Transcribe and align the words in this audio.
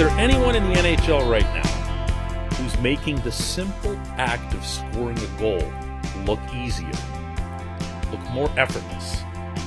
there 0.00 0.18
anyone 0.18 0.56
in 0.56 0.66
the 0.66 0.74
NHL 0.76 1.30
right 1.30 1.44
now 1.54 1.68
who's 2.54 2.78
making 2.78 3.16
the 3.16 3.30
simple 3.30 3.94
act 4.16 4.54
of 4.54 4.64
scoring 4.64 5.18
a 5.18 5.38
goal 5.38 5.62
look 6.24 6.40
easier, 6.54 6.90
look 8.10 8.22
more 8.30 8.50
effortless 8.58 9.20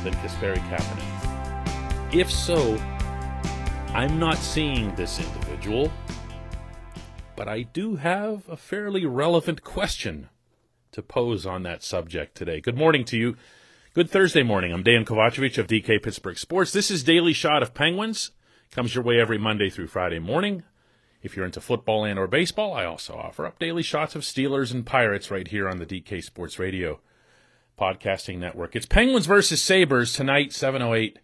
than 0.04 0.12
Kasperi 0.16 0.58
Kapanen? 0.70 2.16
If 2.16 2.32
so, 2.32 2.78
I'm 3.94 4.18
not 4.18 4.38
seeing 4.38 4.96
this 4.96 5.20
individual, 5.20 5.92
but 7.36 7.48
I 7.48 7.62
do 7.62 7.98
have 7.98 8.50
a 8.50 8.58
fairly 8.58 9.06
relevant 9.06 9.64
question 9.64 10.30
to 10.94 11.04
pose 11.04 11.46
on 11.46 11.62
that 11.62 11.84
subject 11.84 12.34
today. 12.34 12.60
Good 12.60 12.76
morning 12.76 13.06
to 13.06 13.18
you. 13.18 13.38
Good 13.94 14.10
Thursday 14.10 14.42
morning. 14.42 14.74
I'm 14.74 14.82
Dan 14.82 15.06
Kovacevic 15.06 15.60
of 15.60 15.68
DK 15.68 16.02
Pittsburgh 16.02 16.40
Sports. 16.40 16.72
This 16.72 16.90
is 16.90 17.04
Daily 17.04 17.34
Shot 17.34 17.62
of 17.62 17.76
Penguins. 17.76 18.32
Comes 18.74 18.96
your 18.96 19.04
way 19.04 19.20
every 19.20 19.38
Monday 19.38 19.70
through 19.70 19.86
Friday 19.86 20.18
morning. 20.18 20.64
If 21.22 21.36
you're 21.36 21.46
into 21.46 21.62
football 21.62 22.04
and 22.06 22.18
or 22.18 22.26
baseball, 22.26 22.74
I 22.74 22.86
also 22.86 23.14
offer 23.14 23.46
up 23.46 23.60
daily 23.60 23.84
shots 23.84 24.16
of 24.16 24.24
Steelers 24.24 24.72
and 24.72 24.84
Pirates 24.84 25.30
right 25.30 25.48
here 25.48 25.70
on 25.70 25.78
the 25.78 25.86
DK 25.86 26.24
Sports 26.24 26.58
Radio 26.58 27.00
podcasting 27.80 28.40
network. 28.40 28.76
It's 28.76 28.88
Penguins 28.88 29.28
versus 29.28 29.62
Sabres 29.62 30.12
tonight, 30.12 30.50
7:08 30.50 31.18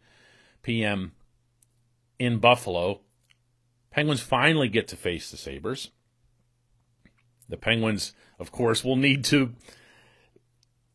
p.m. 0.62 1.14
in 2.20 2.38
Buffalo. 2.38 3.02
Penguins 3.90 4.22
finally 4.22 4.70
get 4.70 4.88
to 4.90 4.96
face 4.96 5.32
the 5.32 5.38
Sabres. 5.38 5.90
The 7.50 7.58
Penguins, 7.58 8.14
of 8.38 8.52
course, 8.52 8.84
will 8.84 8.96
need 8.96 9.24
to 9.26 9.56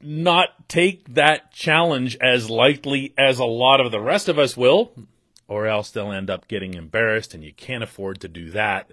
not 0.00 0.68
take 0.68 1.14
that 1.14 1.50
challenge 1.50 2.16
as 2.20 2.48
lightly 2.48 3.12
as 3.18 3.40
a 3.40 3.44
lot 3.44 3.80
of 3.80 3.90
the 3.90 4.00
rest 4.00 4.28
of 4.28 4.38
us 4.38 4.56
will 4.56 4.92
or 5.46 5.66
else 5.66 5.90
they'll 5.90 6.12
end 6.12 6.30
up 6.30 6.48
getting 6.48 6.74
embarrassed, 6.74 7.34
and 7.34 7.44
you 7.44 7.52
can't 7.52 7.84
afford 7.84 8.20
to 8.20 8.28
do 8.28 8.50
that. 8.50 8.92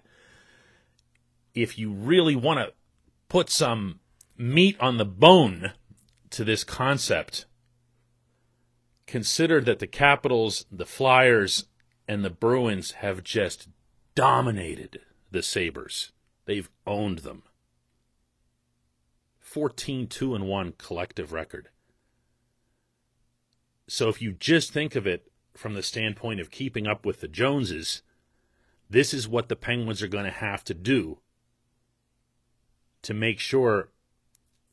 If 1.54 1.78
you 1.78 1.92
really 1.92 2.36
want 2.36 2.60
to 2.60 2.74
put 3.30 3.50
some 3.50 4.00
meat 4.38 4.78
on 4.80 4.98
the 4.98 5.06
bone 5.06 5.74
to 6.32 6.44
this 6.44 6.64
concept, 6.64 7.46
consider 9.06 9.62
that 9.62 9.80
the 9.80 9.88
Capitals, 9.88 10.66
the 10.72 10.86
Flyers, 10.86 11.66
and 12.08 12.26
the 12.26 12.30
Bruins 12.30 12.92
have 12.92 13.24
just 13.24 13.70
dominated 14.16 15.02
the 15.30 15.42
Sabres. 15.42 16.12
They've 16.46 16.70
owned 16.86 17.20
them. 17.20 17.44
14 19.40 20.08
2 20.08 20.36
and 20.36 20.48
1 20.48 20.74
collective 20.78 21.34
record. 21.34 21.70
So 23.88 24.08
if 24.08 24.22
you 24.22 24.32
just 24.32 24.72
think 24.72 24.96
of 24.96 25.06
it 25.06 25.31
from 25.54 25.74
the 25.74 25.84
standpoint 25.84 26.40
of 26.40 26.52
keeping 26.52 26.88
up 26.88 27.06
with 27.06 27.22
the 27.22 27.28
Joneses, 27.28 28.02
this 28.90 29.14
is 29.14 29.28
what 29.28 29.50
the 29.50 29.56
Penguins 29.56 30.02
are 30.02 30.08
going 30.08 30.26
to 30.26 30.32
have 30.32 30.64
to 30.66 30.74
do 30.74 31.20
to 33.02 33.14
make 33.14 33.40
sure 33.40 33.90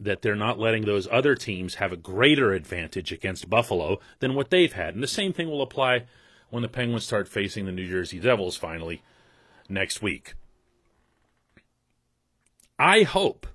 that 0.00 0.22
they're 0.22 0.36
not 0.36 0.58
letting 0.58 0.84
those 0.84 1.08
other 1.10 1.34
teams 1.34 1.76
have 1.76 1.92
a 1.92 1.96
greater 1.96 2.52
advantage 2.52 3.10
against 3.10 3.50
Buffalo 3.50 3.98
than 4.20 4.34
what 4.34 4.50
they've 4.50 4.72
had. 4.72 4.94
And 4.94 5.02
the 5.02 5.08
same 5.08 5.32
thing 5.32 5.48
will 5.48 5.62
apply 5.62 6.04
when 6.50 6.62
the 6.62 6.68
Penguins 6.68 7.04
start 7.04 7.28
facing 7.28 7.64
the 7.66 7.72
New 7.72 7.88
Jersey 7.88 8.20
Devils 8.20 8.56
finally 8.56 9.02
next 9.68 10.00
week. 10.00 10.34
I 12.78 13.02
hope 13.02 13.46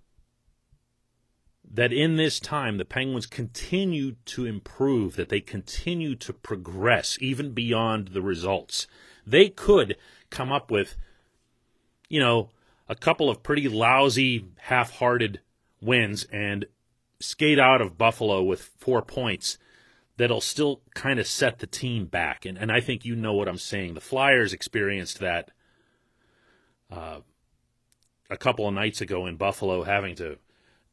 that 1.73 1.91
in 1.91 2.17
this 2.17 2.39
time 2.39 2.77
the 2.77 2.85
Penguins 2.85 3.25
continue 3.25 4.15
to 4.25 4.45
improve, 4.45 5.15
that 5.15 5.29
they 5.29 5.41
continue 5.41 6.15
to 6.15 6.31
progress 6.31 7.17
even 7.19 7.51
beyond 7.51 8.09
the 8.09 8.21
results. 8.21 8.85
They 9.25 9.49
could 9.49 9.97
come 10.29 10.51
up 10.51 10.69
with, 10.69 10.95
you 12.09 12.19
know, 12.19 12.49
a 12.87 12.95
couple 12.95 13.29
of 13.29 13.41
pretty 13.41 13.67
lousy, 13.67 14.45
half 14.57 14.91
hearted 14.97 15.39
wins 15.81 16.25
and 16.25 16.65
skate 17.19 17.59
out 17.59 17.81
of 17.81 17.97
Buffalo 17.97 18.43
with 18.43 18.61
four 18.77 19.01
points 19.01 19.57
that'll 20.17 20.41
still 20.41 20.81
kind 20.93 21.19
of 21.19 21.25
set 21.25 21.57
the 21.57 21.65
team 21.65 22.05
back. 22.05 22.45
And, 22.45 22.57
and 22.57 22.71
I 22.71 22.81
think 22.81 23.03
you 23.03 23.15
know 23.15 23.33
what 23.33 23.47
I'm 23.47 23.57
saying. 23.57 23.95
The 23.95 24.01
Flyers 24.01 24.53
experienced 24.53 25.19
that 25.19 25.49
uh, 26.91 27.21
a 28.29 28.37
couple 28.37 28.67
of 28.67 28.75
nights 28.75 29.01
ago 29.01 29.25
in 29.25 29.37
Buffalo, 29.37 29.83
having 29.83 30.15
to 30.17 30.37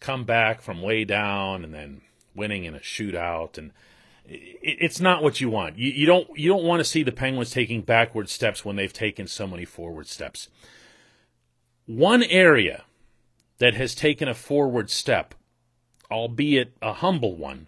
come 0.00 0.24
back 0.24 0.60
from 0.60 0.82
way 0.82 1.04
down 1.04 1.62
and 1.62 1.72
then 1.72 2.00
winning 2.34 2.64
in 2.64 2.74
a 2.74 2.80
shootout 2.80 3.58
and 3.58 3.72
it's 4.32 5.00
not 5.00 5.22
what 5.22 5.40
you 5.40 5.50
want. 5.50 5.76
You, 5.76 5.90
you 5.90 6.06
don't 6.06 6.28
you 6.38 6.48
don't 6.48 6.64
want 6.64 6.80
to 6.80 6.84
see 6.84 7.02
the 7.02 7.10
Penguins 7.12 7.50
taking 7.50 7.82
backward 7.82 8.28
steps 8.28 8.64
when 8.64 8.76
they've 8.76 8.92
taken 8.92 9.26
so 9.26 9.46
many 9.46 9.64
forward 9.64 10.06
steps. 10.06 10.48
One 11.86 12.22
area 12.22 12.84
that 13.58 13.74
has 13.74 13.94
taken 13.94 14.28
a 14.28 14.34
forward 14.34 14.88
step, 14.88 15.34
albeit 16.10 16.76
a 16.80 16.92
humble 16.94 17.36
one, 17.36 17.66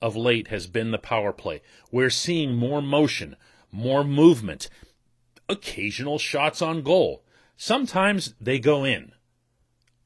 of 0.00 0.16
late 0.16 0.48
has 0.48 0.66
been 0.66 0.90
the 0.90 0.98
power 0.98 1.32
play. 1.32 1.60
We're 1.90 2.10
seeing 2.10 2.56
more 2.56 2.80
motion, 2.80 3.36
more 3.70 4.04
movement, 4.04 4.70
occasional 5.48 6.18
shots 6.18 6.62
on 6.62 6.82
goal. 6.82 7.22
Sometimes 7.56 8.34
they 8.40 8.58
go 8.58 8.84
in 8.84 9.12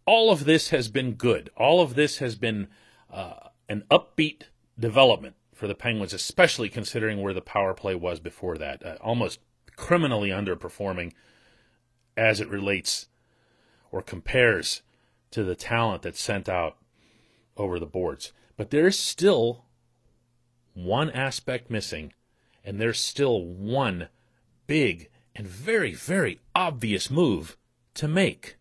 all 0.07 0.31
of 0.31 0.45
this 0.45 0.71
has 0.71 0.89
been 0.89 1.13
good. 1.13 1.51
All 1.57 1.81
of 1.81 1.95
this 1.95 2.19
has 2.19 2.37
been 2.37 2.69
uh, 3.13 3.49
an 3.69 3.85
upbeat 3.91 4.43
development 4.79 5.35
for 5.53 5.67
the 5.67 5.75
Penguins, 5.75 6.13
especially 6.13 6.69
considering 6.69 7.21
where 7.21 7.35
the 7.35 7.41
power 7.41 7.75
play 7.75 7.95
was 7.95 8.21
before 8.21 8.57
that. 8.59 8.85
Uh, 8.85 8.97
almost 9.01 9.41
criminally 9.75 10.31
underperforming 10.31 11.13
as 12.17 12.41
it 12.41 12.49
relates 12.49 13.09
or 13.91 14.03
compares 14.03 14.83
to 15.31 15.43
the 15.43 15.55
talent 15.55 16.03
that's 16.03 16.21
sent 16.21 16.49
out 16.49 16.77
over 17.57 17.79
the 17.79 17.87
boards. 17.87 18.33
But 18.57 18.71
there's 18.71 18.99
still 18.99 19.65
one 20.75 21.11
aspect 21.11 21.71
missing, 21.71 22.13
and 22.65 22.81
there's 22.81 23.01
still 23.01 23.45
one 23.45 24.09
big 24.67 25.09
and 25.35 25.47
very, 25.47 25.95
very 25.95 26.41
obvious 26.55 27.11
move 27.11 27.57
to 27.95 28.09
make. 28.09 28.57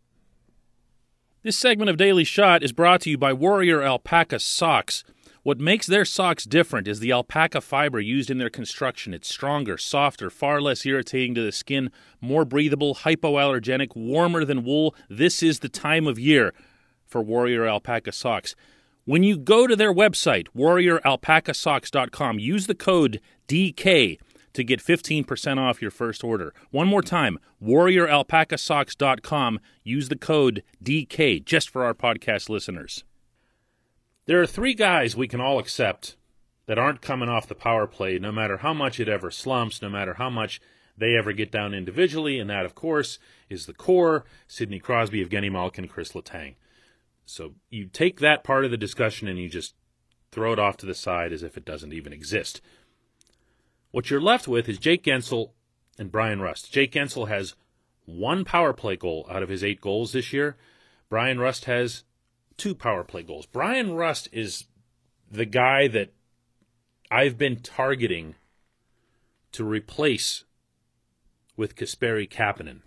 This 1.45 1.59
segment 1.59 1.91
of 1.91 1.97
Daily 1.97 2.23
Shot 2.23 2.63
is 2.63 2.71
brought 2.71 3.01
to 3.01 3.11
you 3.11 3.19
by 3.19 3.31
Warrior 3.31 3.83
Alpaca 3.83 4.39
Socks. 4.39 5.03
What 5.43 5.59
makes 5.59 5.85
their 5.85 6.03
socks 6.03 6.43
different 6.43 6.87
is 6.87 6.99
the 6.99 7.11
alpaca 7.11 7.61
fiber 7.61 7.99
used 7.99 8.31
in 8.31 8.39
their 8.39 8.49
construction. 8.49 9.13
It's 9.13 9.27
stronger, 9.27 9.77
softer, 9.77 10.31
far 10.31 10.59
less 10.59 10.83
irritating 10.87 11.35
to 11.35 11.43
the 11.43 11.51
skin, 11.51 11.91
more 12.19 12.45
breathable, 12.45 12.95
hypoallergenic, 12.95 13.95
warmer 13.95 14.43
than 14.43 14.63
wool. 14.63 14.95
This 15.07 15.43
is 15.43 15.59
the 15.59 15.69
time 15.69 16.07
of 16.07 16.17
year 16.17 16.51
for 17.05 17.21
Warrior 17.21 17.67
Alpaca 17.67 18.11
Socks. 18.11 18.55
When 19.03 19.21
you 19.21 19.37
go 19.37 19.67
to 19.67 19.75
their 19.75 19.93
website, 19.93 20.47
warrioralpacasocks.com, 20.57 22.39
use 22.39 22.65
the 22.65 22.73
code 22.73 23.21
DK 23.47 24.17
to 24.55 24.63
get 24.63 24.83
15% 24.83 25.57
off 25.57 25.81
your 25.81 25.91
first 25.91 26.23
order. 26.23 26.53
One 26.71 26.87
more 26.87 27.01
time, 27.01 27.37
warrioralpacasocks.com. 27.63 29.59
Use 29.83 30.09
the 30.09 30.17
code 30.17 30.63
DK 30.83 31.45
just 31.45 31.69
for 31.69 31.83
our 31.83 31.93
podcast 31.93 32.49
listeners. 32.49 33.03
There 34.25 34.41
are 34.41 34.47
three 34.47 34.73
guys 34.73 35.15
we 35.15 35.27
can 35.27 35.39
all 35.39 35.59
accept 35.59 36.17
that 36.65 36.79
aren't 36.79 37.01
coming 37.01 37.29
off 37.29 37.47
the 37.47 37.53
power 37.55 37.85
play, 37.85 38.17
no 38.17 38.31
matter 38.31 38.57
how 38.57 38.73
much 38.73 38.99
it 38.99 39.07
ever 39.07 39.29
slumps, 39.29 39.81
no 39.81 39.89
matter 39.89 40.15
how 40.15 40.31
much 40.31 40.59
they 40.97 41.15
ever 41.15 41.31
get 41.33 41.51
down 41.51 41.73
individually, 41.73 42.39
and 42.39 42.49
that, 42.49 42.65
of 42.65 42.73
course, 42.73 43.19
is 43.49 43.65
the 43.65 43.73
core 43.73 44.25
Sidney 44.47 44.79
Crosby, 44.79 45.23
Evgeny 45.23 45.51
Malkin, 45.51 45.87
Chris 45.87 46.13
Letang. 46.13 46.55
So 47.25 47.53
you 47.69 47.85
take 47.85 48.19
that 48.19 48.43
part 48.43 48.65
of 48.65 48.71
the 48.71 48.77
discussion 48.77 49.27
and 49.27 49.37
you 49.37 49.49
just 49.49 49.75
throw 50.31 50.53
it 50.53 50.59
off 50.59 50.77
to 50.77 50.85
the 50.85 50.93
side 50.93 51.31
as 51.31 51.43
if 51.43 51.57
it 51.57 51.65
doesn't 51.65 51.93
even 51.93 52.13
exist. 52.13 52.61
What 53.95 54.09
you're 54.09 54.19
left 54.19 54.45
with 54.45 54.67
is 54.67 54.77
Jake 54.77 55.05
Guentzel 55.05 55.51
and 55.97 56.11
Bryan 56.11 56.41
Rust. 56.41 56.69
Jake 56.69 56.91
Guentzel 56.91 57.29
has 57.29 57.55
one 58.03 58.43
power 58.43 58.73
play 58.73 58.97
goal 58.97 59.25
out 59.31 59.41
of 59.41 59.47
his 59.47 59.63
eight 59.63 59.79
goals 59.79 60.11
this 60.11 60.33
year. 60.33 60.57
Bryan 61.07 61.39
Rust 61.39 61.63
has 61.63 62.03
two 62.57 62.75
power 62.75 63.05
play 63.05 63.23
goals. 63.23 63.45
Bryan 63.45 63.93
Rust 63.93 64.27
is 64.33 64.65
the 65.31 65.45
guy 65.45 65.87
that 65.87 66.11
I've 67.09 67.37
been 67.37 67.61
targeting 67.61 68.35
to 69.53 69.63
replace 69.63 70.43
with 71.55 71.77
Kasperi 71.77 72.29
Kapanen. 72.29 72.81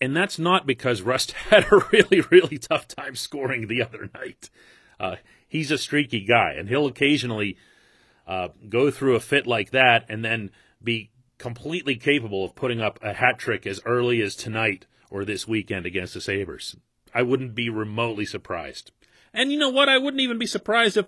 And 0.00 0.16
that's 0.16 0.38
not 0.38 0.68
because 0.68 1.02
Rust 1.02 1.32
had 1.50 1.64
a 1.72 1.84
really, 1.92 2.20
really 2.30 2.58
tough 2.58 2.86
time 2.86 3.16
scoring 3.16 3.66
the 3.66 3.82
other 3.82 4.08
night. 4.14 4.50
Uh, 5.00 5.16
he's 5.48 5.72
a 5.72 5.78
streaky 5.78 6.24
guy, 6.24 6.52
and 6.56 6.68
he'll 6.68 6.86
occasionally 6.86 7.56
uh, 8.28 8.48
go 8.68 8.90
through 8.90 9.16
a 9.16 9.20
fit 9.20 9.46
like 9.46 9.70
that 9.70 10.04
and 10.08 10.24
then 10.24 10.50
be 10.82 11.10
completely 11.38 11.96
capable 11.96 12.44
of 12.44 12.54
putting 12.54 12.80
up 12.80 12.98
a 13.02 13.14
hat 13.14 13.38
trick 13.38 13.66
as 13.66 13.80
early 13.86 14.20
as 14.20 14.36
tonight 14.36 14.86
or 15.10 15.24
this 15.24 15.48
weekend 15.48 15.86
against 15.86 16.14
the 16.14 16.20
Sabres. 16.20 16.76
I 17.14 17.22
wouldn't 17.22 17.54
be 17.54 17.70
remotely 17.70 18.26
surprised. 18.26 18.92
And 19.32 19.50
you 19.50 19.58
know 19.58 19.70
what? 19.70 19.88
I 19.88 19.98
wouldn't 19.98 20.20
even 20.20 20.38
be 20.38 20.46
surprised 20.46 20.96
if 20.96 21.06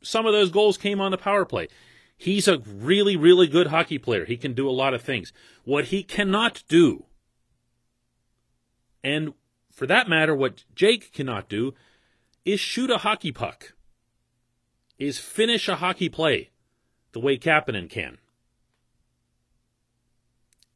some 0.00 0.26
of 0.26 0.32
those 0.32 0.50
goals 0.50 0.78
came 0.78 1.00
on 1.00 1.10
the 1.10 1.18
power 1.18 1.44
play. 1.44 1.68
He's 2.16 2.48
a 2.48 2.58
really, 2.58 3.16
really 3.16 3.48
good 3.48 3.66
hockey 3.66 3.98
player. 3.98 4.24
He 4.24 4.36
can 4.36 4.54
do 4.54 4.68
a 4.68 4.70
lot 4.70 4.94
of 4.94 5.02
things. 5.02 5.32
What 5.64 5.86
he 5.86 6.02
cannot 6.02 6.62
do, 6.68 7.06
and 9.02 9.34
for 9.70 9.86
that 9.86 10.08
matter, 10.08 10.34
what 10.34 10.64
Jake 10.74 11.12
cannot 11.12 11.48
do, 11.48 11.74
is 12.44 12.60
shoot 12.60 12.90
a 12.90 12.98
hockey 12.98 13.32
puck, 13.32 13.74
is 14.98 15.18
finish 15.18 15.68
a 15.68 15.76
hockey 15.76 16.08
play 16.08 16.50
the 17.12 17.20
way 17.20 17.36
Kapanen 17.36 17.88
can. 17.88 18.18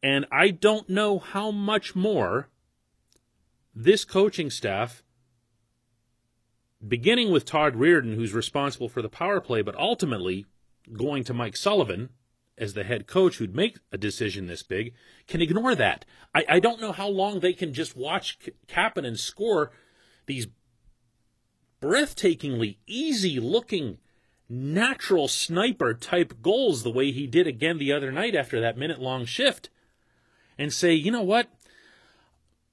And 0.03 0.27
I 0.33 0.51
don't 0.51 0.89
know 0.89 1.19
how 1.19 1.51
much 1.51 1.95
more 1.95 2.49
this 3.75 4.05
coaching 4.05 4.51
staff, 4.51 5.03
beginning 6.87 7.31
with 7.31 7.45
Todd 7.45 7.75
Reirden, 7.75 8.15
who's 8.15 8.33
responsible 8.33 8.89
for 8.89 9.03
the 9.03 9.09
power 9.09 9.41
play, 9.41 9.63
but 9.63 9.77
ultimately 9.77 10.47
going 10.93 11.25
to 11.25 11.35
Mike 11.35 11.57
Sullivan 11.57 12.11
as 12.61 12.75
the 12.75 12.85
head 12.85 13.07
coach 13.07 13.39
who'd 13.39 13.57
make 13.57 13.79
a 13.91 13.97
decision 13.97 14.47
this 14.47 14.63
big, 14.63 14.93
can 15.27 15.41
ignore 15.41 15.75
that. 15.75 16.05
I, 16.35 16.45
I 16.49 16.61
don't 16.61 16.81
know 16.81 16.93
how 16.93 17.09
long 17.09 17.41
they 17.41 17.55
can 17.55 17.73
just 17.73 17.97
watch 17.97 18.39
Kapanen 18.69 19.19
score 19.19 19.73
these 20.27 20.47
breathtakingly 21.81 22.77
easy 22.87 23.41
looking 23.41 23.99
natural 24.51 25.29
sniper 25.29 25.95
type 25.95 26.43
goals 26.43 26.83
the 26.83 26.91
way 26.91 27.13
he 27.13 27.27
did 27.27 27.47
again 27.47 27.79
the 27.79 27.93
other 27.93 28.11
night 28.11 28.35
after 28.35 28.61
that 28.61 28.77
minute 28.77 29.01
long 29.01 29.25
shift 29.25 29.71
and 30.59 30.73
say, 30.73 30.93
you 30.93 31.13
know 31.13 31.23
what? 31.23 31.49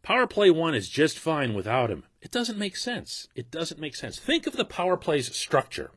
Power 0.01 0.25
play 0.25 0.49
one 0.49 0.73
is 0.73 0.89
just 0.89 1.19
fine 1.19 1.53
without 1.53 1.91
him. 1.91 2.03
It 2.21 2.31
doesn't 2.31 2.57
make 2.57 2.75
sense. 2.75 3.27
It 3.35 3.51
doesn't 3.51 3.79
make 3.79 3.95
sense. 3.95 4.17
Think 4.17 4.47
of 4.47 4.57
the 4.57 4.65
power 4.65 4.97
play's 4.97 5.33
structure. 5.35 5.91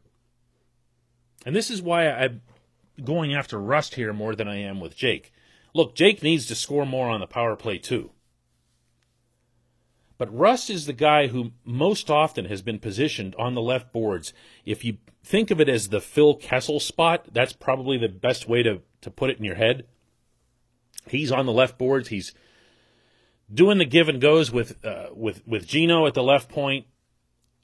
And 1.46 1.56
this 1.56 1.70
is 1.70 1.80
why 1.80 2.10
I'm 2.10 2.42
going 3.02 3.34
after 3.34 3.58
Rust 3.58 3.94
here 3.94 4.12
more 4.12 4.34
than 4.34 4.48
I 4.48 4.58
am 4.58 4.80
with 4.80 4.96
Jake. 4.96 5.32
Look, 5.72 5.94
Jake 5.94 6.22
needs 6.22 6.46
to 6.46 6.54
score 6.54 6.84
more 6.84 7.08
on 7.08 7.20
the 7.20 7.26
power 7.26 7.56
play 7.56 7.78
too. 7.78 8.10
But 10.20 10.36
Rust 10.36 10.68
is 10.68 10.84
the 10.84 10.92
guy 10.92 11.28
who 11.28 11.52
most 11.64 12.10
often 12.10 12.44
has 12.44 12.60
been 12.60 12.78
positioned 12.78 13.34
on 13.38 13.54
the 13.54 13.62
left 13.62 13.90
boards. 13.90 14.34
If 14.66 14.84
you 14.84 14.98
think 15.24 15.50
of 15.50 15.62
it 15.62 15.68
as 15.70 15.88
the 15.88 15.98
Phil 16.02 16.34
Kessel 16.34 16.78
spot, 16.78 17.28
that's 17.32 17.54
probably 17.54 17.96
the 17.96 18.10
best 18.10 18.46
way 18.46 18.62
to, 18.64 18.82
to 19.00 19.10
put 19.10 19.30
it 19.30 19.38
in 19.38 19.44
your 19.44 19.54
head. 19.54 19.86
He's 21.08 21.32
on 21.32 21.46
the 21.46 21.54
left 21.54 21.78
boards. 21.78 22.10
He's 22.10 22.34
doing 23.50 23.78
the 23.78 23.86
give 23.86 24.10
and 24.10 24.20
goes 24.20 24.52
with 24.52 24.84
uh, 24.84 25.06
with 25.14 25.40
with 25.46 25.66
Gino 25.66 26.06
at 26.06 26.12
the 26.12 26.22
left 26.22 26.50
point, 26.50 26.84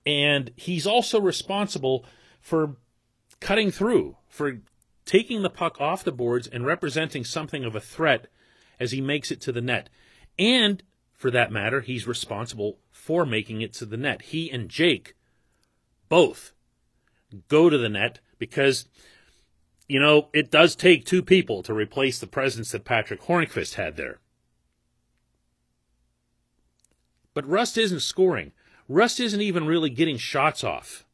and 0.07 0.51
he's 0.57 0.87
also 0.87 1.21
responsible 1.21 2.07
for 2.41 2.77
cutting 3.39 3.71
through, 3.71 4.17
for 4.29 4.61
taking 5.05 5.43
the 5.43 5.51
puck 5.51 5.79
off 5.79 6.05
the 6.05 6.11
boards 6.11 6.47
and 6.47 6.65
representing 6.65 7.23
something 7.23 7.67
of 7.67 7.77
a 7.77 7.81
threat 7.81 8.29
as 8.81 8.93
he 8.93 9.03
makes 9.03 9.31
it 9.31 9.43
to 9.43 9.53
the 9.53 9.61
net. 9.61 9.91
And 10.39 10.83
for 11.17 11.31
that 11.31 11.51
matter, 11.51 11.81
he's 11.81 12.07
responsible 12.07 12.79
for 12.91 13.25
making 13.25 13.63
it 13.63 13.73
to 13.75 13.87
the 13.87 13.97
net. 13.97 14.23
He 14.23 14.51
and 14.51 14.69
Jake 14.69 15.15
both 16.09 16.53
go 17.49 17.71
to 17.71 17.79
the 17.79 17.89
net 17.89 18.21
because 18.39 18.87
you 19.89 20.01
know, 20.01 20.29
it 20.33 20.51
does 20.51 20.75
take 20.75 21.05
two 21.05 21.23
people 21.23 21.63
to 21.63 21.73
replace 21.73 22.19
the 22.19 22.27
presence 22.27 22.73
that 22.73 22.85
Patric 22.85 23.23
Hornqvist 23.23 23.75
had 23.75 23.97
there. 23.97 24.19
But 27.35 27.49
Rust 27.49 27.79
isn't 27.79 28.01
scoring. 28.01 28.53
Rust 28.89 29.21
isn't 29.21 29.41
even 29.41 29.67
really 29.67 29.91
getting 29.91 30.17
shots 30.17 30.65
off. 30.65 31.05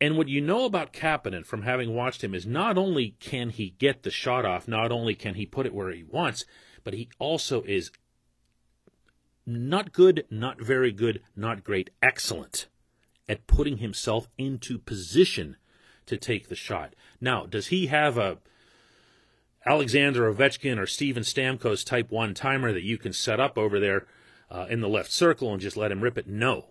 And 0.00 0.16
what 0.16 0.28
you 0.28 0.40
know 0.40 0.64
about 0.64 0.92
Kapanen 0.92 1.44
from 1.46 1.62
having 1.62 1.94
watched 1.94 2.24
him 2.24 2.34
is 2.34 2.46
not 2.46 2.76
only 2.76 3.16
can 3.20 3.50
he 3.50 3.74
get 3.78 4.02
the 4.02 4.10
shot 4.10 4.44
off, 4.44 4.66
not 4.66 4.90
only 4.90 5.14
can 5.14 5.34
he 5.34 5.46
put 5.46 5.66
it 5.66 5.74
where 5.74 5.90
he 5.90 6.02
wants, 6.02 6.44
but 6.84 6.94
he 6.94 7.08
also 7.18 7.62
is 7.62 7.90
not 9.46 9.92
good, 9.92 10.24
not 10.30 10.60
very 10.60 10.92
good, 10.92 11.20
not 11.34 11.64
great, 11.64 11.90
excellent 12.02 12.66
at 13.28 13.46
putting 13.46 13.78
himself 13.78 14.28
into 14.38 14.78
position 14.78 15.56
to 16.06 16.16
take 16.16 16.48
the 16.48 16.54
shot. 16.56 16.94
Now, 17.20 17.46
does 17.46 17.68
he 17.68 17.86
have 17.86 18.18
a 18.18 18.38
Alexander 19.64 20.32
Ovechkin 20.32 20.78
or 20.78 20.86
Steven 20.86 21.22
Stamkos 21.22 21.84
type 21.84 22.10
one 22.10 22.34
timer 22.34 22.72
that 22.72 22.82
you 22.82 22.98
can 22.98 23.12
set 23.12 23.38
up 23.38 23.56
over 23.56 23.78
there 23.78 24.06
uh, 24.50 24.66
in 24.68 24.80
the 24.80 24.88
left 24.88 25.12
circle 25.12 25.52
and 25.52 25.60
just 25.60 25.76
let 25.76 25.92
him 25.92 26.00
rip 26.00 26.18
it? 26.18 26.26
No. 26.26 26.70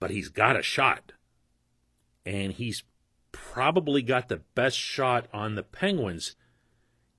But 0.00 0.10
he's 0.10 0.28
got 0.28 0.58
a 0.58 0.62
shot. 0.62 1.12
And 2.24 2.52
he's 2.52 2.84
probably 3.32 4.02
got 4.02 4.28
the 4.28 4.40
best 4.54 4.78
shot 4.78 5.28
on 5.32 5.54
the 5.54 5.62
Penguins 5.62 6.36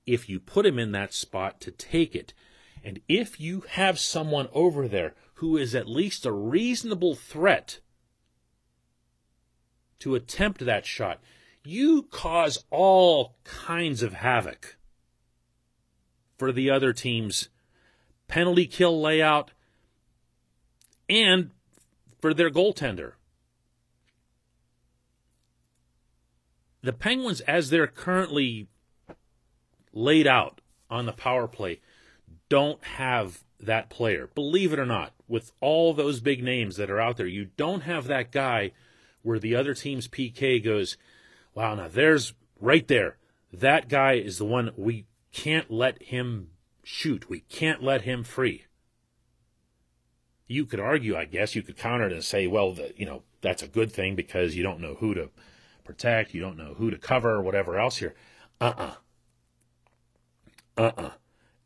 if 0.08 0.28
you 0.28 0.40
put 0.40 0.64
him 0.64 0.78
in 0.78 0.92
that 0.92 1.12
spot 1.12 1.60
to 1.60 1.70
take 1.70 2.14
it. 2.14 2.32
And 2.82 3.00
if 3.08 3.38
you 3.38 3.64
have 3.68 3.98
someone 3.98 4.48
over 4.52 4.88
there 4.88 5.14
who 5.34 5.56
is 5.56 5.74
at 5.74 5.88
least 5.88 6.24
a 6.24 6.32
reasonable 6.32 7.14
threat 7.14 7.80
to 9.98 10.14
attempt 10.14 10.64
that 10.64 10.86
shot, 10.86 11.20
you 11.62 12.04
cause 12.04 12.64
all 12.70 13.36
kinds 13.44 14.02
of 14.02 14.14
havoc 14.14 14.76
for 16.38 16.52
the 16.52 16.70
other 16.70 16.92
team's 16.92 17.50
penalty 18.28 18.66
kill 18.66 19.00
layout 19.00 19.50
and 21.08 21.50
for 22.20 22.32
their 22.32 22.50
goaltender. 22.50 23.12
The 26.80 26.92
Penguins, 26.92 27.40
as 27.42 27.70
they're 27.70 27.86
currently 27.86 28.68
laid 29.92 30.26
out 30.26 30.60
on 30.90 31.06
the 31.06 31.12
power 31.12 31.46
play, 31.46 31.80
don't 32.48 32.82
have 32.84 33.44
that 33.60 33.90
player. 33.90 34.28
Believe 34.34 34.72
it 34.72 34.78
or 34.78 34.86
not, 34.86 35.12
with 35.26 35.52
all 35.60 35.92
those 35.92 36.20
big 36.20 36.42
names 36.42 36.76
that 36.76 36.90
are 36.90 37.00
out 37.00 37.16
there, 37.16 37.26
you 37.26 37.46
don't 37.56 37.82
have 37.82 38.06
that 38.06 38.32
guy 38.32 38.72
where 39.22 39.38
the 39.38 39.54
other 39.54 39.74
team's 39.74 40.08
PK 40.08 40.62
goes, 40.62 40.96
wow, 41.54 41.74
now 41.74 41.88
there's 41.88 42.34
right 42.60 42.86
there. 42.88 43.16
That 43.52 43.88
guy 43.88 44.14
is 44.14 44.38
the 44.38 44.44
one 44.44 44.70
we 44.76 45.06
can't 45.32 45.70
let 45.70 46.02
him 46.02 46.50
shoot. 46.82 47.28
We 47.28 47.40
can't 47.40 47.82
let 47.82 48.02
him 48.02 48.24
free. 48.24 48.64
You 50.46 50.64
could 50.64 50.80
argue, 50.80 51.16
I 51.16 51.26
guess, 51.26 51.54
you 51.54 51.62
could 51.62 51.76
counter 51.76 52.06
it 52.06 52.12
and 52.12 52.24
say, 52.24 52.46
well, 52.46 52.72
the, 52.72 52.92
you 52.96 53.04
know, 53.04 53.22
that's 53.42 53.62
a 53.62 53.68
good 53.68 53.92
thing 53.92 54.14
because 54.14 54.54
you 54.54 54.62
don't 54.62 54.80
know 54.80 54.94
who 54.94 55.14
to 55.14 55.30
protect, 55.84 56.32
you 56.32 56.40
don't 56.40 56.56
know 56.56 56.74
who 56.74 56.90
to 56.90 56.96
cover, 56.96 57.34
or 57.34 57.42
whatever 57.42 57.78
else 57.78 57.98
here. 57.98 58.14
Uh 58.60 58.72
uh-uh. 58.76 58.84
uh. 58.84 58.94
Uh-uh. 60.78 61.10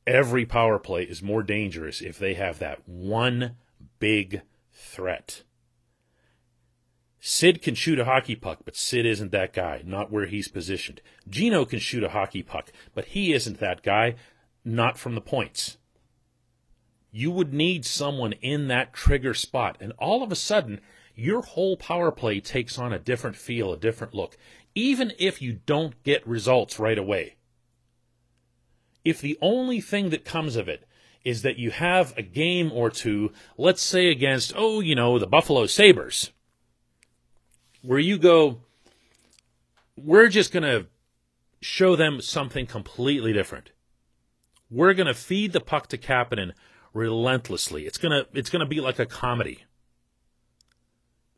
Every 0.07 0.45
power 0.45 0.78
play 0.78 1.04
is 1.04 1.23
more 1.23 1.42
dangerous 1.42 2.00
if 2.00 2.19
they 2.19 2.35
have 2.35 2.59
that 2.59 2.88
one 2.88 3.57
big 3.99 4.42
threat. 4.73 5.42
Sid 7.21 7.62
can 7.62 7.76
shoot 7.76 8.00
a 8.00 8.04
hockey 8.04 8.35
puck, 8.35 8.61
but 8.64 8.75
Sid 8.75 9.07
isn't 9.07 9.31
that 9.31 9.52
guy, 9.52 9.83
not 9.87 10.11
where 10.11 10.26
he's 10.26 10.49
positioned. 10.49 11.00
Gino 11.28 11.64
can 11.64 11.78
shoot 11.78 12.02
a 12.02 12.09
hockey 12.09 12.42
puck, 12.42 12.73
but 12.95 13.04
he 13.04 13.33
isn't 13.33 13.61
that 13.61 13.85
guy, 13.85 14.16
not 14.64 14.99
from 14.99 15.14
the 15.14 15.21
points. 15.21 15.78
You 17.12 17.31
would 17.31 17.54
need 17.54 17.85
someone 17.85 18.33
in 18.33 18.66
that 18.69 18.92
trigger 18.92 19.35
spot, 19.35 19.76
and 19.81 19.92
all 19.99 20.25
of 20.25 20.33
a 20.33 20.37
sudden, 20.37 20.81
your 21.14 21.42
whole 21.42 21.76
power 21.76 22.11
play 22.11 22.40
takes 22.40 22.76
on 22.76 22.92
a 22.92 22.99
different 22.99 23.37
feel, 23.37 23.73
a 23.73 23.76
different 23.76 24.14
look, 24.14 24.37
even 24.75 25.12
if 25.16 25.40
you 25.40 25.61
don't 25.64 26.02
get 26.02 26.26
results 26.26 26.81
right 26.81 26.99
away. 26.99 27.37
If 29.04 29.21
the 29.21 29.38
only 29.40 29.80
thing 29.80 30.11
that 30.11 30.25
comes 30.25 30.56
of 30.56 30.68
it 30.68 30.87
is 31.25 31.42
that 31.42 31.59
you 31.59 31.71
have 31.71 32.16
a 32.16 32.23
game 32.23 32.71
or 32.73 32.90
two, 32.90 33.32
let's 33.56 33.82
say 33.82 34.09
against, 34.09 34.52
oh, 34.56 34.80
you 34.80 34.94
know, 34.94 35.18
the 35.18 35.26
Buffalo 35.26 35.66
Sabres 35.66 36.30
where 37.82 37.99
you 37.99 38.16
go, 38.16 38.61
we're 39.97 40.28
just 40.28 40.52
going 40.52 40.62
to 40.62 40.87
show 41.61 41.97
them 41.97 42.21
something 42.21 42.66
completely 42.66 43.32
different. 43.32 43.73
We're 44.71 44.94
going 44.94 45.09
to 45.09 45.14
feed 45.14 45.52
the 45.52 45.61
puck 45.61 45.88
to 45.88 45.99
Kapanen 45.99 46.52
relentlessly. 46.94 47.87
It's 47.87 47.99
going 47.99 48.12
to 48.12 48.26
it's 48.32 48.50
going 48.50 48.61
to 48.61 48.66
be 48.66 48.80
like 48.80 48.99
a 48.99 49.06
comedy. 49.06 49.64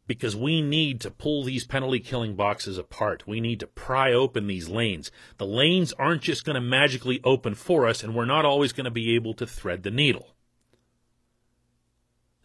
Because 0.06 0.36
we 0.36 0.60
need 0.60 1.00
to 1.00 1.10
pull 1.10 1.44
these 1.44 1.66
penalty 1.66 1.98
killing 1.98 2.36
boxes 2.36 2.76
apart. 2.76 3.26
We 3.26 3.40
need 3.40 3.60
to 3.60 3.66
pry 3.66 4.12
open 4.12 4.46
these 4.46 4.68
lanes. 4.68 5.10
The 5.38 5.46
lanes 5.46 5.94
aren't 5.94 6.22
just 6.22 6.44
going 6.44 6.54
to 6.54 6.60
magically 6.60 7.20
open 7.24 7.54
for 7.54 7.86
us, 7.86 8.02
and 8.02 8.14
we're 8.14 8.26
not 8.26 8.44
always 8.44 8.72
going 8.72 8.84
to 8.84 8.90
be 8.90 9.14
able 9.14 9.32
to 9.34 9.46
thread 9.46 9.82
the 9.82 9.90
needle 9.90 10.34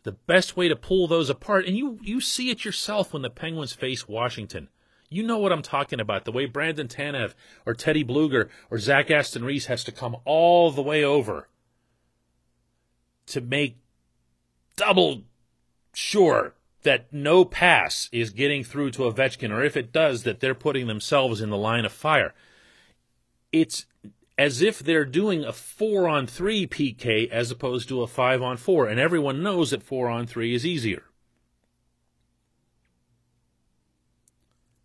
the 0.04 0.12
best 0.14 0.56
way 0.56 0.68
to 0.68 0.76
pull 0.76 1.08
those 1.08 1.30
apart, 1.30 1.66
and 1.66 1.78
you, 1.78 2.00
you 2.02 2.22
see 2.22 2.50
it 2.50 2.66
yourself 2.66 3.14
when 3.14 3.22
the 3.22 3.30
Penguins 3.30 3.74
face 3.74 4.08
Washington. 4.08 4.70
You 5.10 5.24
know 5.24 5.38
what 5.38 5.52
I'm 5.52 5.62
talking 5.62 6.00
about. 6.00 6.26
The 6.26 6.32
way 6.32 6.46
Brandon 6.46 6.88
Tanev 6.88 7.34
or 7.66 7.74
Teddy 7.74 8.04
Blueger 8.04 8.50
or 8.70 8.78
Zach 8.78 9.10
Aston 9.10 9.44
Reese 9.44 9.66
has 9.66 9.84
to 9.84 9.92
come 9.92 10.16
all 10.26 10.72
the 10.72 10.82
way 10.82 11.04
over 11.04 11.48
to 13.28 13.42
make 13.42 13.78
double 14.76 15.24
sure 15.94 16.54
that 16.84 17.12
no 17.12 17.44
pass 17.44 18.10
is 18.12 18.30
getting 18.30 18.64
through 18.64 18.92
to 18.92 19.02
Ovechkin, 19.02 19.52
or 19.52 19.64
if 19.64 19.76
it 19.76 19.92
does, 19.92 20.24
that 20.24 20.40
they're 20.40 20.56
putting 20.56 20.88
themselves 20.88 21.42
in 21.42 21.50
the 21.50 21.58
line 21.58 21.86
of 21.86 21.92
fire. 21.92 22.34
It's 23.52 23.86
as 24.38 24.62
if 24.62 24.80
they're 24.80 25.06
doing 25.06 25.44
a 25.44 25.52
four 25.52 26.08
on 26.08 26.26
three 26.26 26.66
PK 26.66 27.30
as 27.30 27.52
opposed 27.52 27.90
to 27.90 28.02
a 28.02 28.08
five 28.08 28.42
on 28.42 28.56
four, 28.56 28.88
and 28.88 29.00
everyone 29.00 29.44
knows 29.44 29.72
that 29.72 29.84
four 29.84 30.08
on 30.08 30.26
three 30.26 30.56
is 30.56 30.66
easier. 30.66 31.04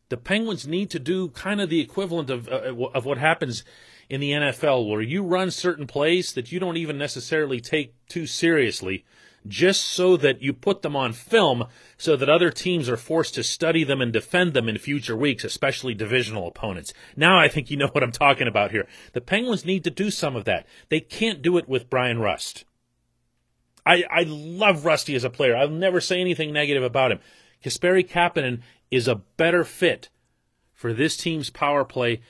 The 0.09 0.17
Penguins 0.17 0.67
need 0.67 0.91
to 0.91 0.99
do 0.99 1.29
kind 1.29 1.61
of 1.61 1.71
the 1.71 1.81
equivalent 1.81 2.31
of 2.31 2.49
uh, 2.49 2.75
of 2.93 3.05
what 3.05 3.19
happens 3.19 3.65
in 4.09 4.21
the 4.21 4.33
NFL, 4.33 4.89
where 4.89 5.01
you 5.01 5.23
run 5.23 5.51
certain 5.51 5.87
plays 5.87 6.33
that 6.33 6.53
you 6.53 6.59
don't 6.59 6.77
even 6.77 6.99
necessarily 6.99 7.61
take 7.61 7.95
too 8.09 8.27
seriously 8.27 9.05
just 9.47 9.85
so 9.85 10.17
that 10.17 10.43
you 10.43 10.53
put 10.53 10.83
them 10.83 10.97
on 10.97 11.13
film 11.13 11.65
so 11.97 12.17
that 12.17 12.29
other 12.29 12.51
teams 12.51 12.89
are 12.89 12.97
forced 12.97 13.35
to 13.35 13.43
study 13.43 13.85
them 13.85 14.01
and 14.01 14.13
defend 14.13 14.55
them 14.55 14.69
in 14.69 14.79
future 14.79 15.17
weeks, 15.17 15.45
especially 15.45 15.95
divisional 15.95 16.49
opponents. 16.49 16.93
Now 17.17 17.39
I 17.39 17.49
think 17.49 17.71
you 17.71 17.77
know 17.77 17.89
what 17.93 18.03
I'm 18.03 18.13
talking 18.13 18.49
about 18.49 18.71
here. 18.71 18.87
The 19.13 19.21
Penguins 19.21 19.65
need 19.65 19.85
to 19.85 19.91
do 19.91 20.11
some 20.11 20.37
of 20.37 20.45
that. 20.45 20.67
They 20.89 21.01
can't 21.01 21.43
do 21.43 21.57
it 21.59 21.69
with 21.69 21.91
Bryan 21.91 22.19
Rust. 22.19 22.65
I, 23.87 24.05
I 24.11 24.25
love 24.27 24.87
Rusty 24.87 25.15
as 25.15 25.25
a 25.25 25.31
player. 25.31 25.55
I'll 25.55 25.69
never 25.69 26.01
say 26.01 26.21
anything 26.21 26.53
negative 26.53 26.83
about 26.83 27.13
him. 27.13 27.21
Kasperi 27.63 28.09
Kapanen 28.09 28.61
is 28.91 29.09
a 29.09 29.17
better 29.37 29.65
fit 29.65 30.09
for 30.73 30.93
this 30.93 31.17
team's 31.17 31.51
power 31.51 31.85
play 31.85 32.21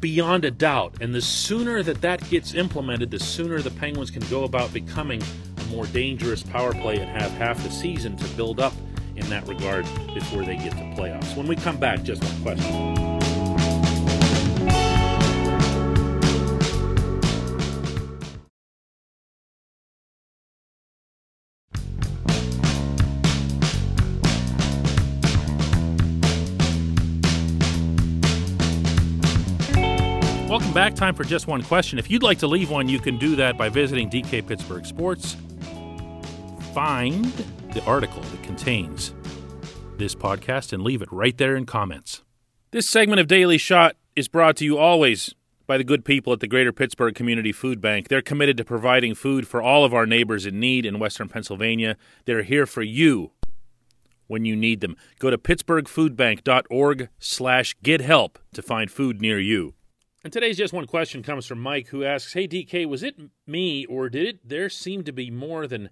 beyond 0.00 0.44
a 0.44 0.50
doubt. 0.50 0.94
And 1.00 1.14
the 1.14 1.20
sooner 1.20 1.82
that 1.82 2.00
that 2.02 2.28
gets 2.30 2.54
implemented, 2.54 3.10
the 3.10 3.18
sooner 3.18 3.60
the 3.60 3.70
Penguins 3.70 4.10
can 4.10 4.22
go 4.28 4.44
about 4.44 4.72
becoming 4.72 5.22
a 5.58 5.64
more 5.64 5.86
dangerous 5.86 6.42
power 6.42 6.72
play 6.72 6.98
and 6.98 7.10
have 7.10 7.30
half 7.32 7.62
the 7.62 7.70
season 7.70 8.16
to 8.16 8.28
build 8.36 8.60
up 8.60 8.74
in 9.16 9.28
that 9.30 9.46
regard 9.48 9.86
before 10.14 10.44
they 10.44 10.56
get 10.56 10.72
to 10.72 10.84
playoffs. 10.96 11.36
When 11.36 11.46
we 11.46 11.56
come 11.56 11.78
back, 11.78 12.02
just 12.02 12.22
one 12.22 12.42
question. 12.42 13.05
Welcome 30.48 30.72
back. 30.72 30.94
Time 30.94 31.16
for 31.16 31.24
just 31.24 31.48
one 31.48 31.60
question. 31.60 31.98
If 31.98 32.08
you'd 32.08 32.22
like 32.22 32.38
to 32.38 32.46
leave 32.46 32.70
one, 32.70 32.88
you 32.88 33.00
can 33.00 33.18
do 33.18 33.34
that 33.34 33.58
by 33.58 33.68
visiting 33.68 34.08
DK 34.08 34.46
Pittsburgh 34.46 34.86
Sports. 34.86 35.36
Find 36.72 37.24
the 37.72 37.82
article 37.84 38.22
that 38.22 38.44
contains 38.44 39.12
this 39.98 40.14
podcast 40.14 40.72
and 40.72 40.84
leave 40.84 41.02
it 41.02 41.10
right 41.10 41.36
there 41.36 41.56
in 41.56 41.66
comments. 41.66 42.22
This 42.70 42.88
segment 42.88 43.18
of 43.18 43.26
Daily 43.26 43.58
Shot 43.58 43.96
is 44.14 44.28
brought 44.28 44.54
to 44.58 44.64
you 44.64 44.78
always 44.78 45.34
by 45.66 45.78
the 45.78 45.84
good 45.84 46.04
people 46.04 46.32
at 46.32 46.38
the 46.38 46.46
Greater 46.46 46.72
Pittsburgh 46.72 47.16
Community 47.16 47.50
Food 47.50 47.80
Bank. 47.80 48.06
They're 48.06 48.22
committed 48.22 48.56
to 48.58 48.64
providing 48.64 49.16
food 49.16 49.48
for 49.48 49.60
all 49.60 49.84
of 49.84 49.92
our 49.92 50.06
neighbors 50.06 50.46
in 50.46 50.60
need 50.60 50.86
in 50.86 51.00
Western 51.00 51.28
Pennsylvania. 51.28 51.96
They're 52.24 52.44
here 52.44 52.66
for 52.66 52.82
you 52.82 53.32
when 54.28 54.44
you 54.44 54.54
need 54.54 54.80
them. 54.80 54.96
Go 55.18 55.30
to 55.30 55.38
pittsburghfoodbank.org 55.38 57.08
slash 57.18 57.76
get 57.82 58.00
help 58.00 58.38
to 58.52 58.62
find 58.62 58.92
food 58.92 59.20
near 59.20 59.40
you. 59.40 59.74
And 60.26 60.32
today's 60.32 60.56
just 60.56 60.72
one 60.72 60.88
question 60.88 61.22
comes 61.22 61.46
from 61.46 61.60
Mike, 61.60 61.86
who 61.86 62.02
asks, 62.02 62.32
"Hey 62.32 62.48
DK, 62.48 62.84
was 62.84 63.04
it 63.04 63.16
me 63.46 63.86
or 63.86 64.08
did 64.08 64.26
it? 64.26 64.40
There 64.48 64.68
seem 64.68 65.04
to 65.04 65.12
be 65.12 65.30
more 65.30 65.68
than 65.68 65.88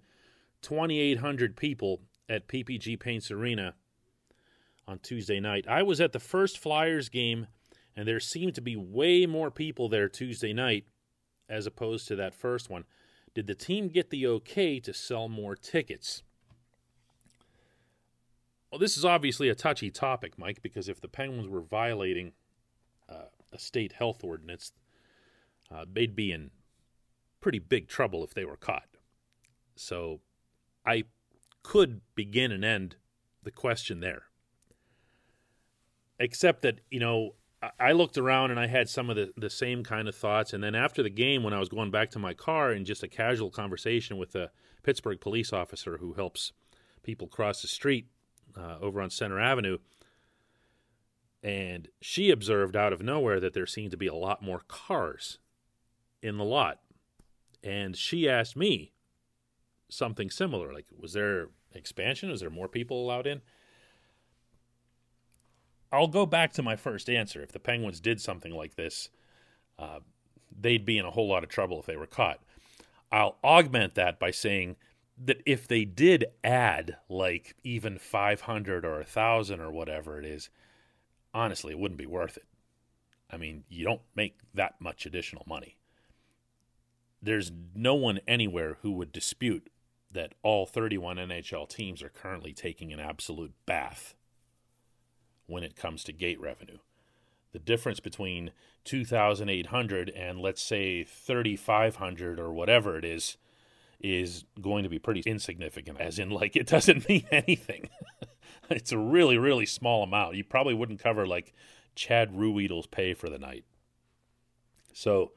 2,800 0.60 1.56
people 1.56 2.00
at 2.28 2.48
PPG 2.48 2.96
Paints 2.96 3.30
Arena 3.30 3.76
on 4.88 4.98
Tuesday 4.98 5.38
night. 5.38 5.68
I 5.68 5.84
was 5.84 6.00
at 6.00 6.10
the 6.10 6.18
first 6.18 6.58
Flyers 6.58 7.08
game, 7.08 7.46
and 7.94 8.08
there 8.08 8.18
seemed 8.18 8.56
to 8.56 8.60
be 8.60 8.74
way 8.74 9.24
more 9.24 9.52
people 9.52 9.88
there 9.88 10.08
Tuesday 10.08 10.52
night 10.52 10.84
as 11.48 11.64
opposed 11.64 12.08
to 12.08 12.16
that 12.16 12.34
first 12.34 12.68
one. 12.68 12.86
Did 13.34 13.46
the 13.46 13.54
team 13.54 13.86
get 13.86 14.10
the 14.10 14.26
okay 14.26 14.80
to 14.80 14.92
sell 14.92 15.28
more 15.28 15.54
tickets?" 15.54 16.24
Well, 18.68 18.80
this 18.80 18.98
is 18.98 19.04
obviously 19.04 19.48
a 19.48 19.54
touchy 19.54 19.92
topic, 19.92 20.36
Mike, 20.36 20.60
because 20.60 20.88
if 20.88 21.00
the 21.00 21.06
Penguins 21.06 21.46
were 21.46 21.62
violating 21.62 22.32
uh, 23.08 23.26
a 23.54 23.58
state 23.58 23.92
health 23.92 24.22
ordinance, 24.22 24.72
uh, 25.70 25.84
they'd 25.90 26.16
be 26.16 26.32
in 26.32 26.50
pretty 27.40 27.58
big 27.58 27.88
trouble 27.88 28.24
if 28.24 28.34
they 28.34 28.44
were 28.44 28.56
caught. 28.56 28.88
So 29.76 30.20
I 30.86 31.04
could 31.62 32.00
begin 32.14 32.52
and 32.52 32.64
end 32.64 32.96
the 33.42 33.50
question 33.50 34.00
there. 34.00 34.24
Except 36.18 36.62
that, 36.62 36.80
you 36.90 37.00
know, 37.00 37.34
I 37.80 37.92
looked 37.92 38.18
around 38.18 38.50
and 38.50 38.60
I 38.60 38.66
had 38.66 38.88
some 38.88 39.10
of 39.10 39.16
the, 39.16 39.32
the 39.36 39.50
same 39.50 39.84
kind 39.84 40.08
of 40.08 40.14
thoughts. 40.14 40.52
And 40.52 40.62
then 40.62 40.74
after 40.74 41.02
the 41.02 41.10
game, 41.10 41.42
when 41.42 41.54
I 41.54 41.58
was 41.58 41.68
going 41.68 41.90
back 41.90 42.10
to 42.10 42.18
my 42.18 42.34
car 42.34 42.72
in 42.72 42.84
just 42.84 43.02
a 43.02 43.08
casual 43.08 43.50
conversation 43.50 44.16
with 44.16 44.34
a 44.34 44.50
Pittsburgh 44.82 45.20
police 45.20 45.52
officer 45.52 45.98
who 45.98 46.12
helps 46.12 46.52
people 47.02 47.26
cross 47.26 47.62
the 47.62 47.68
street 47.68 48.06
uh, 48.56 48.76
over 48.80 49.00
on 49.00 49.10
Center 49.10 49.40
Avenue, 49.40 49.78
and 51.44 51.88
she 52.00 52.30
observed 52.30 52.74
out 52.74 52.94
of 52.94 53.02
nowhere 53.02 53.38
that 53.38 53.52
there 53.52 53.66
seemed 53.66 53.90
to 53.90 53.98
be 53.98 54.06
a 54.06 54.14
lot 54.14 54.42
more 54.42 54.62
cars 54.66 55.38
in 56.22 56.38
the 56.38 56.44
lot. 56.44 56.80
And 57.62 57.94
she 57.94 58.28
asked 58.28 58.56
me 58.56 58.92
something 59.90 60.30
similar 60.30 60.72
like, 60.72 60.86
was 60.98 61.12
there 61.12 61.48
expansion? 61.74 62.30
Is 62.30 62.40
there 62.40 62.48
more 62.48 62.66
people 62.66 63.04
allowed 63.04 63.26
in? 63.26 63.42
I'll 65.92 66.08
go 66.08 66.24
back 66.24 66.54
to 66.54 66.62
my 66.62 66.76
first 66.76 67.10
answer. 67.10 67.42
If 67.42 67.52
the 67.52 67.60
Penguins 67.60 68.00
did 68.00 68.22
something 68.22 68.52
like 68.52 68.76
this, 68.76 69.10
uh, 69.78 70.00
they'd 70.58 70.86
be 70.86 70.96
in 70.96 71.04
a 71.04 71.10
whole 71.10 71.28
lot 71.28 71.44
of 71.44 71.50
trouble 71.50 71.78
if 71.78 71.86
they 71.86 71.96
were 71.96 72.06
caught. 72.06 72.40
I'll 73.12 73.36
augment 73.44 73.96
that 73.96 74.18
by 74.18 74.30
saying 74.30 74.76
that 75.22 75.42
if 75.44 75.68
they 75.68 75.84
did 75.84 76.24
add 76.42 76.96
like 77.10 77.54
even 77.62 77.98
500 77.98 78.84
or 78.84 78.96
1,000 78.96 79.60
or 79.60 79.70
whatever 79.70 80.18
it 80.18 80.24
is, 80.24 80.48
honestly, 81.34 81.72
it 81.72 81.78
wouldn't 81.78 81.98
be 81.98 82.06
worth 82.06 82.36
it. 82.36 82.46
I 83.30 83.36
mean, 83.36 83.64
you 83.68 83.84
don't 83.84 84.02
make 84.14 84.38
that 84.54 84.80
much 84.80 85.06
additional 85.06 85.44
money. 85.46 85.76
There's 87.20 87.50
no 87.74 87.94
one 87.94 88.20
anywhere 88.28 88.78
who 88.82 88.92
would 88.92 89.12
dispute 89.12 89.70
that 90.12 90.34
all 90.42 90.66
31 90.66 91.16
NHL 91.16 91.68
teams 91.68 92.02
are 92.02 92.08
currently 92.08 92.52
taking 92.52 92.92
an 92.92 93.00
absolute 93.00 93.52
bath 93.66 94.14
when 95.46 95.64
it 95.64 95.76
comes 95.76 96.04
to 96.04 96.12
gate 96.12 96.40
revenue. 96.40 96.78
The 97.52 97.58
difference 97.58 98.00
between 98.00 98.52
2,800 98.84 100.10
and 100.10 100.40
let's 100.40 100.62
say 100.62 101.02
3,500 101.02 102.38
or 102.38 102.52
whatever 102.52 102.96
it 102.98 103.04
is 103.04 103.36
is 104.00 104.44
going 104.60 104.82
to 104.82 104.88
be 104.90 104.98
pretty 104.98 105.22
insignificant, 105.24 106.00
as 106.00 106.18
in, 106.18 106.30
like, 106.30 106.56
it 106.56 106.66
doesn't 106.66 107.08
mean 107.08 107.26
anything. 107.30 107.88
it's 108.70 108.92
a 108.92 108.98
really, 108.98 109.38
really 109.38 109.66
small 109.66 110.02
amount. 110.02 110.36
You 110.36 110.44
probably 110.44 110.74
wouldn't 110.74 111.00
cover 111.00 111.26
like 111.26 111.52
Chad 111.94 112.32
Ruhwedel's 112.32 112.86
pay 112.86 113.14
for 113.14 113.28
the 113.28 113.38
night. 113.38 113.64
So 114.92 115.32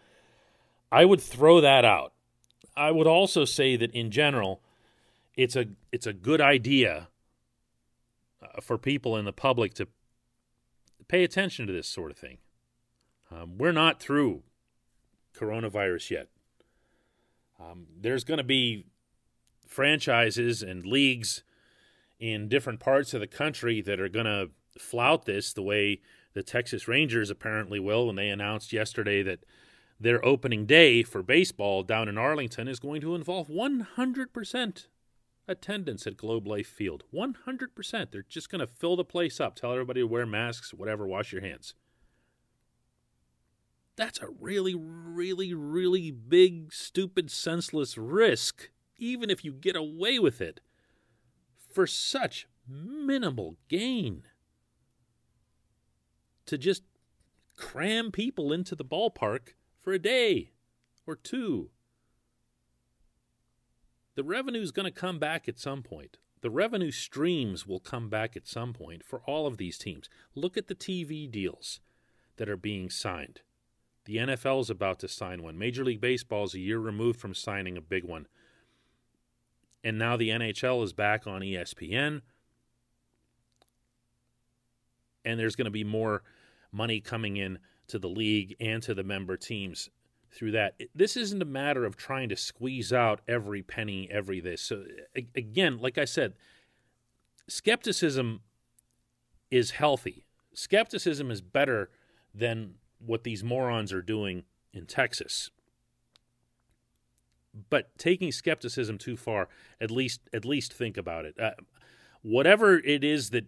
I 0.92 1.06
would 1.06 1.22
throw 1.22 1.62
that 1.62 1.86
out. 1.86 2.14
I 2.76 2.92
would 2.92 3.08
also 3.08 3.44
say 3.46 3.76
that 3.76 3.92
in 3.92 4.12
general, 4.12 4.62
it's 5.36 5.56
a 5.56 5.66
it's 5.92 6.08
a 6.08 6.14
good 6.14 6.42
idea 6.42 7.10
uh, 8.42 8.62
for 8.62 8.78
people 8.78 9.18
in 9.18 9.26
the 9.26 9.34
public 9.34 9.74
to 9.76 9.88
pay 11.08 11.24
attention 11.24 11.68
to 11.68 11.74
this 11.74 11.88
sort 11.88 12.12
of 12.12 12.18
thing. 12.18 12.38
Um, 13.32 13.58
we're 13.58 13.72
not 13.72 14.00
through 14.00 14.44
coronavirus 15.36 16.12
yet. 16.12 16.28
Um, 17.60 17.88
there's 18.00 18.24
going 18.24 18.38
to 18.38 18.44
be 18.44 18.86
franchises 19.68 20.62
and 20.62 20.86
leagues 20.86 21.44
in 22.20 22.48
different 22.48 22.80
parts 22.80 23.14
of 23.14 23.20
the 23.20 23.28
country 23.28 23.82
that 23.82 24.00
are 24.00 24.10
going 24.10 24.26
to 24.26 24.50
flout 24.80 25.26
this 25.26 25.54
the 25.54 25.62
way 25.62 26.02
the 26.34 26.44
Texas 26.44 26.88
Rangers 26.88 27.30
apparently 27.30 27.80
will 27.80 28.08
when 28.08 28.16
they 28.16 28.30
announced 28.30 28.74
yesterday 28.74 29.24
that 29.24 29.44
their 30.00 30.24
opening 30.24 30.66
day 30.66 31.02
for 31.02 31.24
baseball 31.24 31.84
down 31.84 32.08
in 32.08 32.18
Arlington 32.18 32.68
is 32.68 32.80
going 32.80 33.02
to 33.02 33.16
involve 33.16 33.48
100% 33.48 34.88
attendance 35.48 36.06
at 36.06 36.18
Globe 36.18 36.48
Life 36.48 36.68
Field. 36.68 37.04
100%. 37.14 38.12
They're 38.12 38.26
just 38.28 38.52
going 38.52 38.60
to 38.60 38.68
fill 38.68 38.96
the 38.96 39.04
place 39.04 39.40
up, 39.40 39.56
tell 39.56 39.72
everybody 39.72 40.02
to 40.02 40.08
wear 40.08 40.26
masks, 40.26 40.74
whatever, 40.74 41.08
wash 41.08 41.32
your 41.32 41.42
hands. 41.42 41.74
That's 43.96 44.22
a 44.22 44.28
really, 44.40 44.76
really, 44.76 45.56
really 45.56 46.12
big, 46.12 46.72
stupid, 46.72 47.32
senseless 47.32 47.98
risk, 47.98 48.70
even 49.00 49.32
if 49.32 49.44
you 49.44 49.52
get 49.52 49.76
away 49.76 50.20
with 50.20 50.40
it 50.40 50.62
for 51.77 51.86
such 51.86 52.48
minimal 52.67 53.55
gain. 53.67 54.24
To 56.48 56.57
just 56.57 56.81
cram 57.55 58.12
people 58.12 58.51
into 58.51 58.74
the 58.74 58.84
ballpark 58.84 59.50
for 59.79 59.93
a 59.93 60.00
day 60.00 60.53
or 61.05 61.15
two. 61.15 61.69
the 64.15 64.24
revenue 64.24 64.60
is 64.60 64.72
going 64.72 64.91
to 64.91 65.00
come 65.00 65.19
back 65.19 65.48
at 65.48 65.60
some 65.60 65.84
point. 65.84 66.17
The 66.41 66.50
revenue 66.50 66.89
streams 66.89 67.67
will 67.67 67.79
come 67.79 68.10
back 68.10 68.36
at 68.36 68.48
some 68.48 68.74
point 68.74 69.05
for 69.05 69.22
all 69.27 69.46
of 69.46 69.57
these 69.57 69.77
teams. 69.77 70.10
Look 70.34 70.57
at 70.57 70.69
the 70.69 70.74
TV 70.74 71.29
deals 71.29 71.79
that 72.38 72.50
are 72.50 72.57
being 72.57 72.89
signed. 72.89 73.41
The 74.05 74.17
NFL 74.17 74.62
is 74.62 74.72
about 74.72 74.98
to 75.01 75.07
sign 75.07 75.43
one. 75.43 75.60
Major 75.60 75.86
League 75.86 76.01
Baseball 76.01 76.46
is 76.46 76.55
a 76.55 76.60
year 76.60 76.79
removed 76.79 77.19
from 77.19 77.36
signing 77.36 77.77
a 77.77 77.81
big 77.81 78.03
one. 78.03 78.25
And 79.88 79.98
now 79.98 80.17
the 80.17 80.32
NHL 80.32 80.84
is 80.84 80.91
back 80.91 81.27
on 81.27 81.39
ESPN. 81.39 82.20
And 85.24 85.39
there's 85.39 85.56
going 85.56 85.63
to 85.63 85.72
be 85.72 85.86
more 85.86 86.24
money 86.74 87.00
coming 87.00 87.38
in 87.38 87.60
to 87.88 87.98
the 87.98 88.10
league 88.10 88.53
and 88.60 88.84
to 88.84 88.94
the 88.94 89.06
member 89.06 89.38
teams 89.38 89.89
through 90.29 90.51
that. 90.51 90.75
This 90.94 91.15
isn't 91.15 91.41
a 91.41 91.46
matter 91.46 91.86
of 91.86 91.96
trying 91.96 92.27
to 92.27 92.36
squeeze 92.36 92.91
out 92.91 93.22
every 93.29 93.63
penny, 93.63 94.10
every 94.12 94.41
this. 94.41 94.62
So 94.62 94.84
again, 95.34 95.77
like 95.77 95.98
I 95.98 96.03
said, 96.03 96.34
skepticism 97.48 98.41
is 99.50 99.72
healthy. 99.72 100.25
Skepticism 100.53 101.32
is 101.32 101.39
better 101.39 101.91
than 102.36 102.74
what 103.00 103.24
these 103.24 103.41
morons 103.41 103.94
are 103.94 104.01
doing 104.01 104.44
in 104.74 104.86
Texas. 104.86 105.50
But 107.70 107.98
taking 107.98 108.32
skepticism 108.32 108.98
too 108.98 109.18
far, 109.18 109.50
at 109.82 109.92
least 109.92 110.22
at 110.34 110.46
least 110.46 110.74
think 110.74 110.98
about 110.98 111.26
it. 111.26 111.40
Uh, 111.40 111.52
whatever 112.22 112.78
it 112.78 113.04
is 113.04 113.30
that 113.32 113.46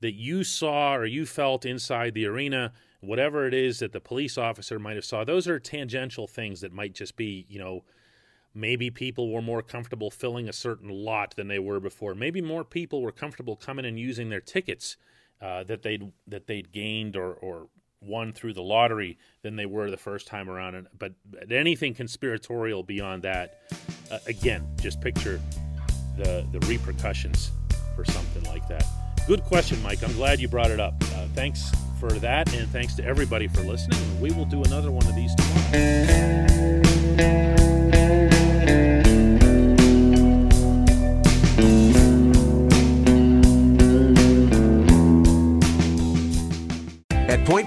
that 0.00 0.14
you 0.14 0.44
saw 0.44 0.94
or 0.94 1.04
you 1.04 1.26
felt 1.26 1.64
inside 1.64 2.14
the 2.14 2.26
arena, 2.26 2.72
whatever 3.00 3.46
it 3.46 3.54
is 3.54 3.80
that 3.80 3.92
the 3.92 4.00
police 4.00 4.38
officer 4.38 4.78
might 4.78 4.96
have 4.96 5.04
saw, 5.04 5.24
those 5.24 5.48
are 5.48 5.58
tangential 5.58 6.26
things 6.26 6.60
that 6.60 6.72
might 6.72 6.94
just 6.94 7.16
be, 7.16 7.46
you 7.48 7.58
know, 7.58 7.84
maybe 8.54 8.90
people 8.90 9.32
were 9.32 9.42
more 9.42 9.62
comfortable 9.62 10.10
filling 10.10 10.48
a 10.48 10.52
certain 10.52 10.88
lot 10.88 11.34
than 11.36 11.48
they 11.48 11.58
were 11.58 11.80
before. 11.80 12.14
Maybe 12.14 12.40
more 12.40 12.64
people 12.64 13.02
were 13.02 13.12
comfortable 13.12 13.56
coming 13.56 13.84
and 13.84 13.98
using 13.98 14.30
their 14.30 14.40
tickets 14.40 14.96
uh, 15.40 15.64
that 15.64 15.82
they'd 15.82 16.12
that 16.26 16.46
they'd 16.46 16.72
gained 16.72 17.16
or 17.16 17.32
or 17.32 17.68
won 18.00 18.32
through 18.32 18.54
the 18.54 18.62
lottery 18.62 19.18
than 19.42 19.56
they 19.56 19.66
were 19.66 19.90
the 19.90 19.96
first 19.96 20.26
time 20.26 20.48
around. 20.48 20.74
And, 20.74 20.86
but, 20.98 21.12
but 21.30 21.50
anything 21.52 21.94
conspiratorial 21.94 22.82
beyond 22.82 23.22
that, 23.24 23.60
uh, 24.10 24.18
again, 24.26 24.66
just 24.80 25.00
picture 25.00 25.40
the 26.18 26.46
the 26.52 26.60
repercussions 26.66 27.50
for 27.94 28.04
something 28.04 28.42
like 28.44 28.68
that. 28.68 28.84
Good 29.26 29.42
question, 29.44 29.82
Mike. 29.82 30.02
I'm 30.02 30.12
glad 30.12 30.40
you 30.40 30.48
brought 30.48 30.70
it 30.70 30.80
up. 30.80 30.94
Uh, 31.14 31.26
thanks 31.34 31.70
for 32.00 32.10
that, 32.10 32.52
and 32.54 32.68
thanks 32.70 32.94
to 32.96 33.04
everybody 33.04 33.48
for 33.48 33.62
listening. 33.62 34.20
We 34.20 34.30
will 34.32 34.46
do 34.46 34.62
another 34.62 34.90
one 34.90 35.06
of 35.06 35.14
these 35.14 35.34
tomorrow. 35.34 36.78